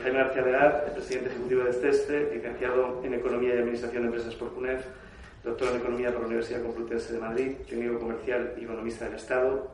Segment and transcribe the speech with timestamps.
[0.00, 4.52] Jaime García Legar, presidente ejecutivo de CESTE, licenciado en Economía y Administración de Empresas por
[4.52, 4.84] CUNEF,
[5.44, 9.70] doctor en Economía por la Universidad Complutense de Madrid, técnico comercial y economista del Estado,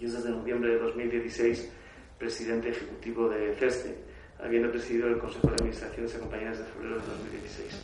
[0.00, 1.70] y es desde noviembre de 2016
[2.18, 3.94] presidente ejecutivo de CESTE,
[4.42, 7.82] habiendo presidido el Consejo de Administración de compañía desde febrero de 2016.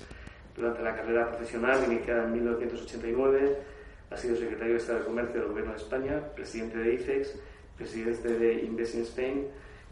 [0.57, 3.57] Durante la carrera profesional, iniciada en 1989,
[4.11, 7.35] ha sido secretario de Estado de Comercio del Gobierno de España, presidente de ICEX,
[7.77, 9.47] presidente de Invest in Spain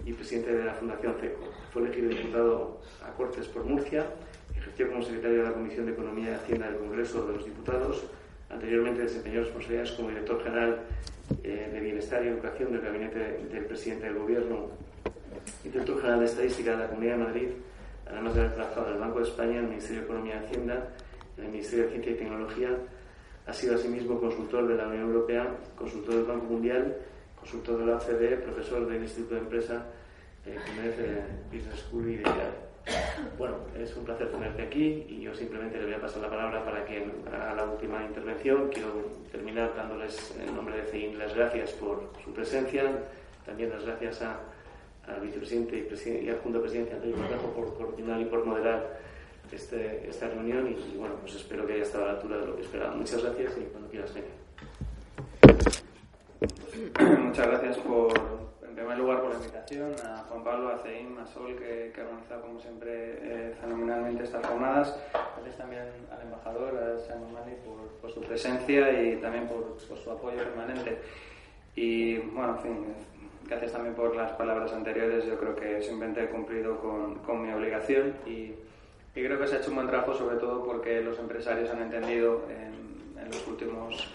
[0.04, 1.48] y presidente de la Fundación CECO.
[1.72, 4.06] Fue elegido diputado a Cortes por Murcia,
[4.56, 8.04] ejerció como secretario de la Comisión de Economía y Hacienda del Congreso de los Diputados,
[8.50, 10.80] anteriormente desempeñó responsabilidades como director general
[11.45, 13.18] eh, de Bienestar y Educación del gabinete
[13.52, 14.68] del presidente del Gobierno
[15.64, 17.48] y director general de Estadística de la Comunidad de Madrid,
[18.06, 20.46] además de haber trabajado en el Banco de España, en el Ministerio de Economía y
[20.46, 20.88] Hacienda,
[21.37, 22.70] en el Ministerio de Ciencia y Tecnología.
[23.46, 26.96] Ha sido asimismo consultor de la Unión Europea, consultor del Banco Mundial,
[27.48, 29.87] consultor de la OCDE, profesor del Instituto de Empresa,
[30.45, 32.24] eh, eh Business School y de
[33.38, 36.63] Bueno, es un placer tenerte aquí y yo simplemente le voy a pasar la palabra
[36.63, 38.68] para que haga la última intervención.
[38.68, 38.93] Quiero
[39.32, 42.85] terminar dándoles, en nombre de CEIN, las gracias por su presencia,
[43.46, 44.40] también las gracias a
[45.07, 49.01] al vicepresidente y, presidente, y adjunto presidente Antonio Correjo por coordinar y por moderar
[49.51, 52.57] este, esta reunión y, bueno, pues espero que haya estado a la altura de lo
[52.57, 52.95] que esperaba.
[52.95, 54.48] Muchas gracias y cuando quieras venir.
[57.18, 58.12] Muchas gracias por,
[58.66, 62.00] en primer lugar, por la invitación, a Juan Pablo, a Ceim, a Sol, que, que
[62.00, 64.97] ha organizado, como siempre, eh, fenomenalmente estas jornadas.
[65.12, 69.98] Gracias también al embajador, a Simon Mali, por, por, su presencia y también por, por
[69.98, 70.98] su apoyo permanente.
[71.75, 72.86] Y, bueno, en fin,
[73.47, 75.26] gracias también por las palabras anteriores.
[75.26, 78.54] Yo creo que simplemente he cumplido con, con mi obligación y, y,
[79.14, 82.44] creo que se ha hecho un buen trabajo, sobre todo porque los empresarios han entendido
[82.48, 84.09] en, en los últimos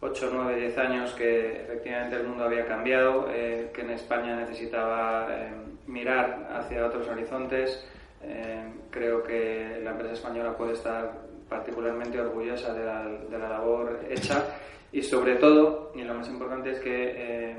[0.00, 5.26] 8, 9, 10 años que efectivamente el mundo había cambiado, eh, que en España necesitaba
[5.30, 5.50] eh,
[5.86, 7.84] mirar hacia otros horizontes.
[8.22, 11.12] Eh, creo que la empresa española puede estar
[11.48, 14.44] particularmente orgullosa de la, de la labor hecha
[14.92, 17.56] y sobre todo, y lo más importante es que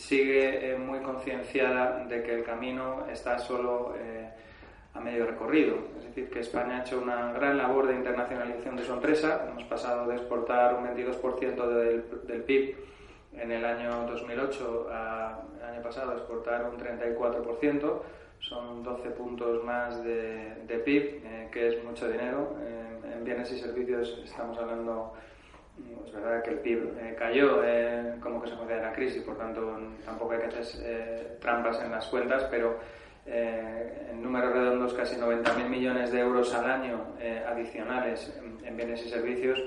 [0.00, 4.30] sigue eh, muy concienciada de que el camino está solo eh,
[5.00, 5.76] a medio recorrido.
[5.98, 9.46] Es decir, que España ha hecho una gran labor de internacionalización de su empresa.
[9.48, 12.76] Hemos pasado de exportar un 22% del, del, PIB
[13.34, 18.02] en el año 2008 a el año pasado exportar un 34%.
[18.40, 22.56] Son 12 puntos más de, de PIB, eh, que es mucho dinero.
[23.04, 25.12] en bienes y servicios estamos hablando
[26.04, 29.78] es verdad que el PIB eh, cayó eh, como consecuencia de la crisis, por tanto
[30.04, 32.78] tampoco hay que hacer eh, trampas en las cuentas, pero
[33.30, 37.00] en números redondos casi 90.000 millones de euros al año
[37.48, 38.32] adicionales
[38.64, 39.62] en, bienes y servicios,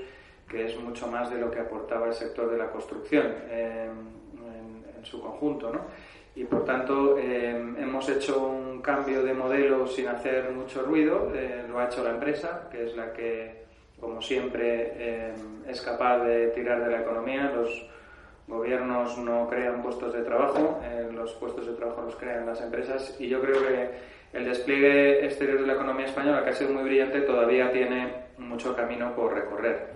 [0.48, 4.14] que es mucho más de lo que aportaba el sector de la construcción en,
[4.98, 5.70] en, su conjunto.
[5.70, 5.80] ¿no?
[6.34, 11.32] Y por tanto hemos hecho un cambio de modelo sin hacer mucho ruido,
[11.68, 13.64] lo ha hecho la empresa, que es la que
[14.04, 15.32] como siempre, eh,
[15.66, 17.50] es capaz de tirar de la economía.
[17.54, 17.86] Los
[18.46, 23.16] gobiernos no crean puestos de trabajo, eh, los puestos de trabajo los crean las empresas
[23.18, 23.90] y yo creo que
[24.32, 28.74] el despliegue exterior de la economía española, que ha sido muy brillante, todavía tiene mucho
[28.74, 29.94] camino por recorrer.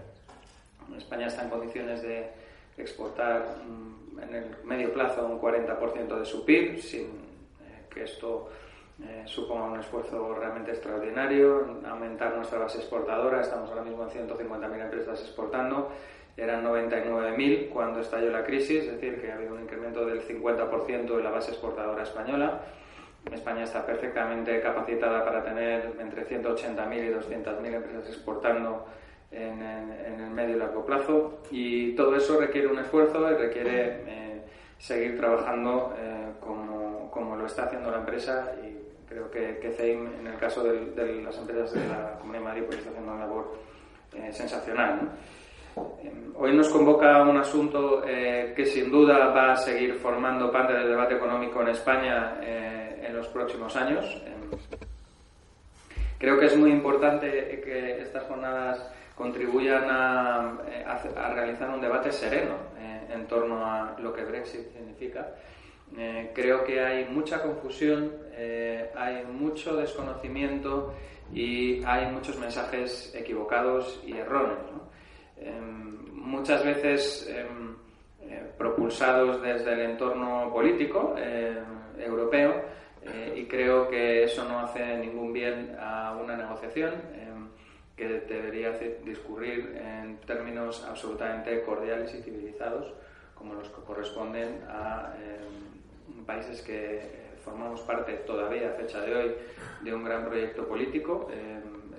[0.99, 2.31] España está en condiciones de
[2.77, 8.51] exportar mm, en el medio plazo un 40% de su PIB, sin eh, que esto
[9.03, 14.83] eh, suponga un esfuerzo realmente extraordinario, aumentar nuestra base exportadora, estamos ahora mismo en 150.000
[14.83, 15.91] empresas exportando,
[16.39, 21.17] eran 99.000 cuando estalló la crisis, es decir, que ha habido un incremento del 50%
[21.17, 22.61] de la base exportadora española.
[23.33, 28.87] España está perfectamente capacitada para tener entre 180.000 y 200.000 empresas exportando
[29.33, 34.43] en, el medio y largo plazo y todo eso requiere un esfuerzo y requiere eh,
[34.79, 38.79] seguir trabajando eh, como, como, lo está haciendo la empresa y
[39.09, 42.63] creo que, que CEIM, en el caso de, las empresas de la Comunidad de Madrid,
[42.67, 43.59] pues está haciendo una labor
[44.15, 45.01] eh, sensacional.
[45.01, 45.09] Em,
[46.37, 50.89] hoy nos convoca un asunto eh, que sin duda va a seguir formando parte del
[50.89, 54.05] debate económico en España eh, en los próximos años.
[54.27, 54.51] Em,
[56.19, 60.59] creo que es muy importante que estas jornadas contribuyan a,
[61.17, 62.55] a realizar un debate sereno
[63.13, 65.27] en torno a lo que Brexit significa
[65.97, 70.95] eh, creo que hay mucha confusión, eh, hay mucho desconocimiento
[71.33, 74.59] y hay muchos mensajes equivocados y erróneos.
[76.13, 77.75] Muchas veces em,
[78.23, 81.15] eh, propulsados desde el entorno político
[81.99, 82.63] europeo
[83.35, 87.49] y creo que eso no hace ningún bien a una negociación em,
[87.97, 88.71] que debería
[89.05, 92.93] discurrir en términos absolutamente cordiales y civilizados
[93.35, 95.15] como los que corresponden a
[96.27, 97.01] países que
[97.43, 99.35] formamos parte todavía a fecha de hoy
[99.81, 101.31] de un gran proyecto político.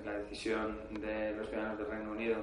[0.06, 2.38] la decisión de los ciudadanos del Reino Unido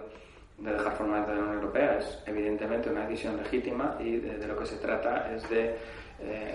[0.58, 4.58] de dejar formar de la Unión Europea es evidentemente una decisión legítima y de, lo
[4.58, 5.76] que se trata es de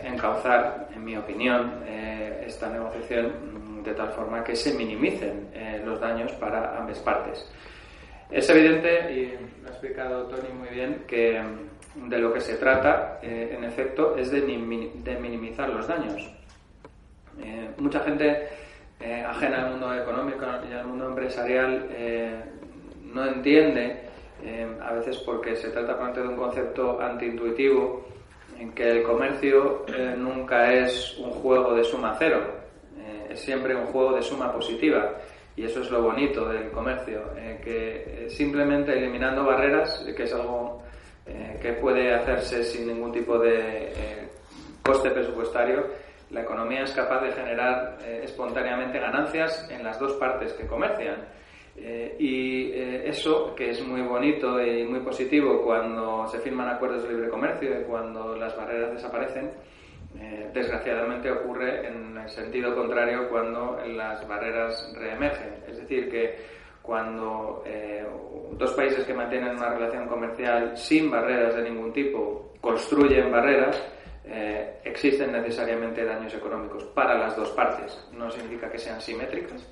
[0.03, 5.49] encauzar, en mi opinión, esta negociación de tal forma que se minimicen
[5.85, 7.47] los daños para ambas partes.
[8.31, 11.41] Es evidente, y lo ha explicado Tony muy bien, que
[11.95, 16.31] de lo que se trata, eh, en efecto, es de, minimizar los daños.
[17.43, 18.47] Eh, mucha gente
[18.99, 21.89] eh, ajena al mundo económico y al mundo empresarial
[23.13, 24.09] no entiende,
[24.81, 28.07] a veces porque se trata de un concepto antiintuitivo,
[28.57, 29.85] en que el comercio
[30.17, 32.41] nunca es un juego de suma cero,
[33.29, 35.13] es siempre un juego de suma positiva.
[35.55, 37.21] Y eso es lo bonito del comercio,
[37.63, 40.81] que simplemente eliminando barreras, que es algo
[41.27, 44.29] eh, que puede hacerse sin ningún tipo de eh,
[44.83, 45.85] coste presupuestario,
[46.31, 51.17] la economía es capaz de generar eh, espontáneamente ganancias en las dos partes que comercian.
[51.75, 57.29] Y eso, que es muy bonito y muy positivo cuando se firman acuerdos de libre
[57.29, 59.51] comercio y cuando las barreras desaparecen,
[60.53, 65.55] desgraciadamente ocurre en el sentido contrario cuando las barreras reemergen.
[65.67, 66.35] Es decir, que
[66.81, 68.05] cuando eh,
[68.53, 73.81] dos países que mantienen una relación comercial sin barreras de ningún tipo construyen barreras,
[74.25, 78.07] eh, existen necesariamente daños económicos para las dos partes.
[78.13, 79.67] No significa que sean simétricas.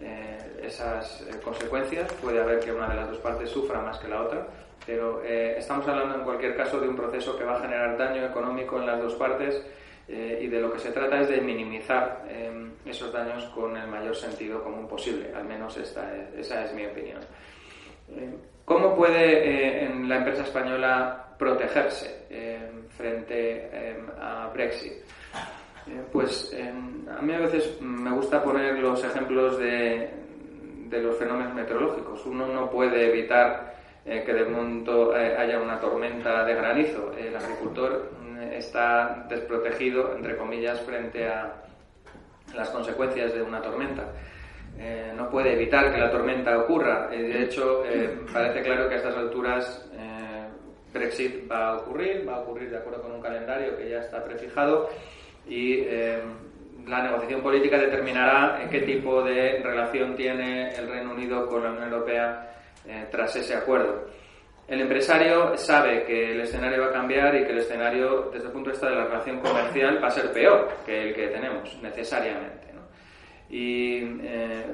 [0.00, 4.22] Eh, esas consecuencias puede haber que una de las dos partes sufra más que la
[4.22, 4.46] otra,
[4.86, 8.78] pero estamos hablando en cualquier caso de un proceso que va a generar daño económico
[8.78, 9.64] en las dos partes
[10.06, 12.24] eh, y de lo que se trata es de minimizar
[12.84, 17.20] esos daños con el mayor sentido común posible, al menos esta esa es mi opinión.
[18.10, 18.34] Eh,
[18.66, 22.24] ¿Cómo puede eh, la empresa española protegerse
[22.96, 23.70] frente
[24.20, 24.92] a Brexit?
[26.12, 26.54] Pues
[27.10, 30.10] a mí a veces me gusta poner los ejemplos de,
[30.90, 32.24] los fenómenos meteorológicos.
[32.26, 37.12] Uno no puede evitar que de pronto haya una tormenta de granizo.
[37.18, 38.10] El agricultor
[38.52, 41.64] está desprotegido, entre comillas, frente a
[42.54, 44.04] las consecuencias de una tormenta.
[44.78, 47.08] Eh, no puede evitar que la tormenta ocurra.
[47.12, 49.90] Eh, de hecho, eh, parece claro que a estas alturas
[50.92, 54.22] Brexit va a ocurrir, va a ocurrir de acuerdo con un calendario que ya está
[54.22, 54.88] prefijado
[55.48, 55.84] y
[56.86, 61.84] la negociación política determinará qué tipo de relación tiene el Reino Unido con la Unión
[61.84, 62.50] Europea
[63.10, 64.06] tras ese acuerdo.
[64.66, 68.52] El empresario sabe que el escenario va a cambiar y que el escenario, desde el
[68.52, 71.78] punto de vista de la relación comercial, va a ser peor que el que tenemos,
[71.82, 72.64] necesariamente.
[73.50, 74.64] Y eh,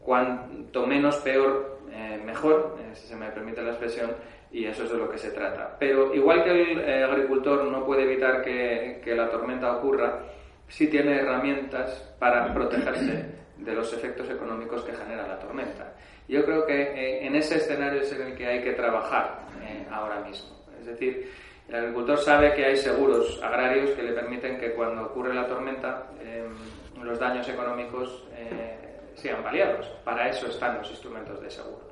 [0.00, 4.10] cuanto menos peor, eh, mejor, eh, si se me permite la expresión,
[4.56, 5.76] y eso es de lo que se trata.
[5.78, 10.22] Pero igual que el agricultor no puede evitar que, que la tormenta ocurra,
[10.66, 15.92] sí tiene herramientas para protegerse de los efectos económicos que genera la tormenta.
[16.26, 19.86] Yo creo que eh, en ese escenario es en el que hay que trabajar eh,
[19.90, 20.56] ahora mismo.
[20.80, 21.30] Es decir,
[21.68, 26.06] el agricultor sabe que hay seguros agrarios que le permiten que cuando ocurre la tormenta
[26.24, 29.86] em, los daños económicos eh, sean paliados.
[30.02, 31.85] Para eso están los instrumentos de seguro.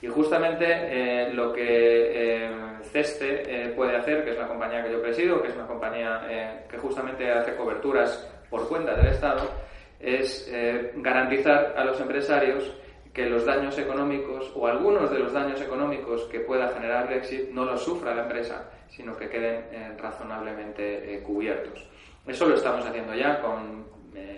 [0.00, 2.48] Y justamente lo que
[2.92, 6.78] CESTE puede hacer, que es la compañía que yo presido, que es una compañía que
[6.78, 9.50] justamente hace coberturas por cuenta del Estado,
[9.98, 10.48] es
[10.94, 12.72] garantizar a los empresarios
[13.18, 17.64] que los daños económicos o algunos de los daños económicos que pueda generar Brexit no
[17.64, 21.84] los sufra la empresa, sino que queden eh, razonablemente eh, cubiertos.
[22.24, 24.36] Eso lo estamos haciendo ya con eh,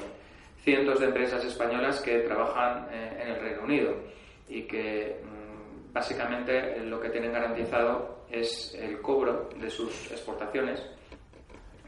[0.62, 2.86] cientos de empresas españolas que trabajan
[3.20, 3.96] en el Reino Unido
[4.48, 5.39] y que mm,
[5.92, 10.80] básicamente lo que tienen garantizado es el cobro de sus exportaciones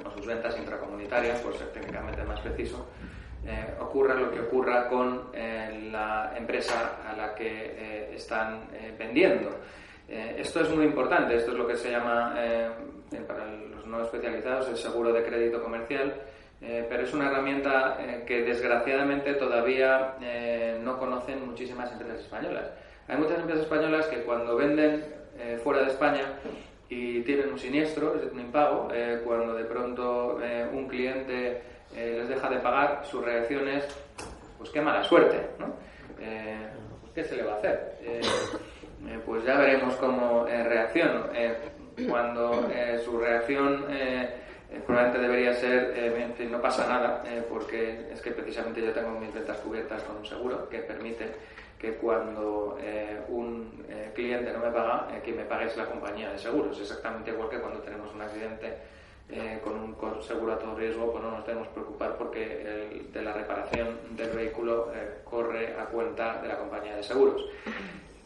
[0.05, 2.87] o sus ventas intracomunitarias, por ser técnicamente más preciso,
[3.45, 8.69] eh, ocurra lo que ocurra con eh, la empresa a la que eh, están
[8.99, 9.51] vendiendo.
[10.09, 12.35] esto es muy importante, esto es lo que se llama,
[13.27, 16.15] para los no especializados, el seguro de crédito comercial,
[16.61, 20.17] pero es una herramienta que desgraciadamente todavía
[20.83, 22.71] no conocen muchísimas empresas españolas.
[23.09, 25.05] Hay muchas empresas españolas que cuando venden
[25.65, 26.23] fuera de España
[26.89, 28.89] y tienen un siniestro, es un impago,
[29.25, 30.39] cuando de pronto
[30.73, 31.63] un cliente
[31.95, 33.85] eh, les deja de pagar, su reacción es,
[34.57, 35.75] pues qué mala suerte, ¿no?
[36.21, 36.69] Eh,
[37.15, 37.99] ¿Qué se le va a hacer?
[38.03, 38.21] Eh,
[39.27, 41.27] pues ya veremos cómo reacciono.
[42.09, 42.71] cuando
[43.05, 43.85] su reacción
[44.87, 49.35] probablemente debería ser, en fin, no pasa nada, porque es que precisamente yo tengo mis
[49.35, 51.33] ventas cubiertas con un seguro que permite
[51.83, 52.79] que cuando
[53.29, 53.85] un
[54.15, 57.59] cliente no me paga, quien me pague es la compañía de seguros, exactamente igual que
[57.59, 58.79] cuando tenemos un accidente
[59.63, 63.33] con un seguro a todo riesgo, pues no nos tenemos que preocupar porque de la
[63.33, 64.93] reparación del vehículo
[65.25, 67.43] corre a cuenta de la compañía de seguros.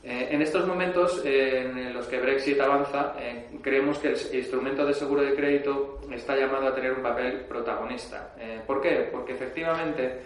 [0.08, 4.94] Eh, en estos momentos en los que Brexit avanza, eh, creemos que el instrumento de
[4.94, 8.32] seguro de crédito está llamado a tener un papel protagonista.
[8.38, 9.08] Eh, ¿Por qué?
[9.10, 10.20] Porque efectivamente,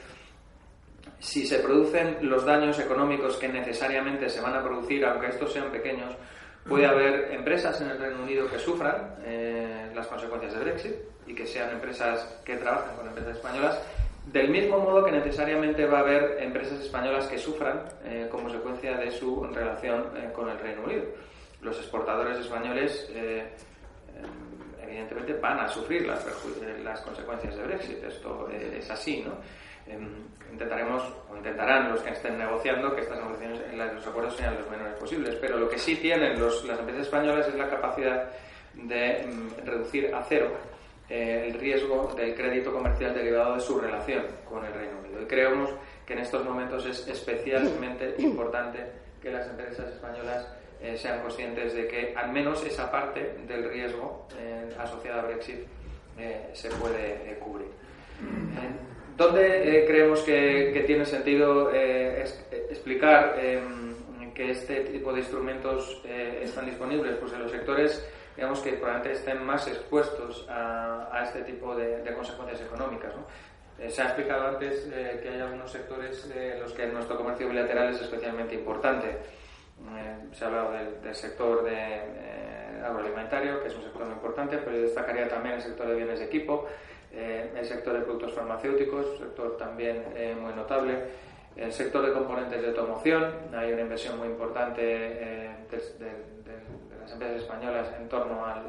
[1.21, 5.71] si se producen los daños económicos que necesariamente se van a producir, aunque estos sean
[5.71, 6.15] pequeños,
[6.67, 9.17] puede haber empresas en el Reino Unido que sufran
[9.95, 10.95] las consecuencias de Brexit
[11.27, 13.79] y que sean empresas que trabajan con empresas españolas
[14.27, 18.97] del mismo modo que necesariamente va a haber empresas españolas que sufran eh, como consecuencia
[18.97, 21.05] de su relación eh, con el Reino Unido.
[21.63, 23.49] Los exportadores españoles, eh,
[24.83, 26.25] evidentemente, van a sufrir las,
[26.85, 28.05] las, consecuencias de Brexit.
[28.05, 29.33] Esto es así, ¿no?
[29.91, 34.71] Em, intentaremos, o intentarán los que estén negociando, que estas negociaciones, los acuerdos sean los
[34.71, 35.37] menores posibles.
[35.41, 38.31] Pero lo que sí tienen los, las empresas españolas es la capacidad
[38.75, 40.53] de mm, reducir a cero
[41.09, 45.23] eh, el riesgo del crédito comercial derivado de su relación con el Reino Unido.
[45.23, 45.71] Y creemos
[46.07, 48.85] que en estos momentos es especialmente importante
[49.21, 50.47] que las empresas españolas
[50.81, 55.67] eh, sean conscientes de que al menos esa parte del riesgo eh, asociada a Brexit
[56.53, 57.69] se puede cubrir.
[59.21, 63.37] ¿Dónde creemos que, tiene sentido explicar
[64.35, 66.03] que este tipo de instrumentos
[66.43, 67.17] están disponibles?
[67.17, 68.03] Pues en los sectores
[68.35, 73.13] digamos que probablemente estén más expuestos a, este tipo de, consecuencias económicas.
[73.79, 77.47] Eh, se ha explicado antes eh, que hay algunos sectores en los que nuestro comercio
[77.47, 79.09] bilateral es especialmente importante.
[79.09, 80.73] Eh, se ha hablado
[81.03, 81.69] del, sector
[82.83, 86.19] agroalimentario, que es un sector muy importante, pero yo destacaría también el sector de bienes
[86.19, 86.67] de equipo,
[87.13, 90.05] el sector de productos farmacéuticos, sector también
[90.41, 91.31] muy notable.
[91.57, 96.31] El sector de componentes de automoción, hay una inversión muy importante del
[97.11, 98.61] las empresas españolas en torno al,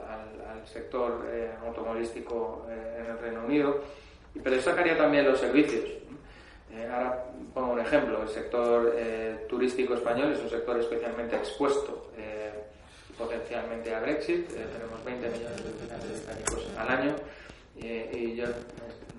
[0.65, 3.81] sector eh, automovilístico eh, en el Reino Unido,
[4.43, 5.85] pero destacaría también los servicios.
[6.71, 8.93] Eh, ahora pongo un ejemplo, el sector
[9.49, 12.11] turístico español es un sector especialmente expuesto
[13.17, 17.15] potencialmente a Brexit, tenemos 20 millones de visitantes británicos al año
[17.81, 18.45] y yo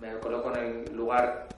[0.01, 1.49] me coloco en el lugar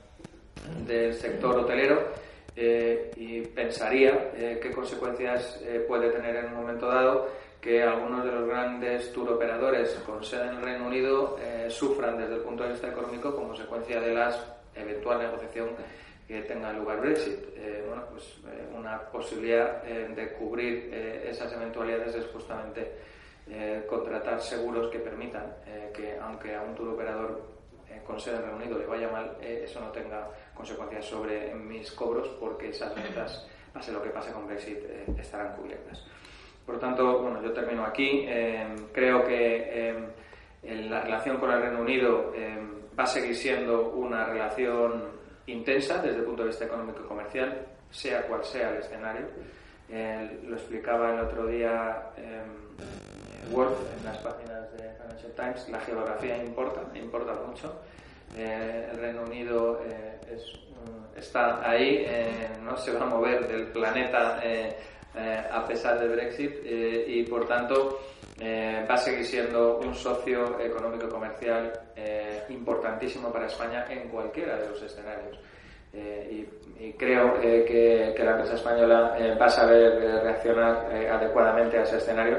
[0.86, 2.12] del sector hotelero
[2.56, 7.28] y pensaría qué consecuencias puede tener en un momento dado
[7.64, 12.18] que algunos de los grandes tour operadores con sede en el Reino Unido eh, sufran
[12.18, 14.36] desde el punto de vista económico como consecuencia de la
[14.74, 15.70] eventual negociación
[16.28, 17.38] que tenga lugar Brexit.
[17.56, 20.92] Eh, bueno, pues eh, una posibilidad de cubrir
[21.26, 22.92] esas eventualidades es justamente
[23.88, 25.54] contratar seguros que permitan
[25.92, 27.42] que, aunque a un tour operador
[28.06, 32.70] con sede en Reino le vaya mal, eso no tenga consecuencias sobre mis cobros porque
[32.70, 34.78] esas ventas, pase lo que pase con Brexit,
[35.18, 36.02] estarán cubiertas.
[36.64, 38.24] Por lo tanto, bueno, yo termino aquí.
[38.26, 43.90] Em, creo que em, la relación con el Reino Unido em, va a seguir siendo
[43.90, 45.12] una relación
[45.46, 49.26] intensa desde el punto de vista económico y comercial, sea cual sea el escenario.
[50.44, 52.10] lo explicaba el otro día
[53.50, 55.68] Word en las páginas de Financial Times.
[55.68, 57.74] La geografía importa, importa mucho.
[58.36, 60.38] Eh, el Reino Unido eh,
[61.16, 64.40] está ahí, eh, no se va a mover del planeta
[65.16, 68.00] eh, a pesar del Brexit eh, y por tanto
[68.40, 71.72] eh, va a seguir siendo un socio económico comercial
[72.48, 75.38] importantísimo para España en cualquiera de los escenarios.
[75.94, 82.38] Y, creo que, la empresa española va a saber reaccionar adecuadamente a ese escenario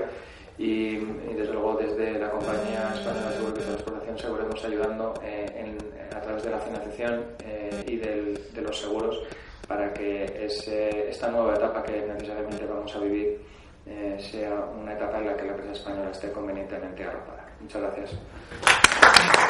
[0.58, 0.96] y,
[1.36, 5.14] desde luego desde la compañía española de seguros de transportación seguiremos ayudando
[6.16, 7.26] a través de la financiación
[7.88, 9.22] y de los seguros
[9.68, 13.42] para que esta nueva etapa que necesariamente vamos a vivir
[13.88, 17.46] eh, sea una etapa en la que la empresa española esté convenientemente arropada.
[17.60, 19.45] Muchas gracias.